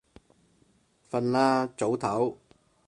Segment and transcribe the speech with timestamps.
[1.11, 2.35] 瞓啦，早唞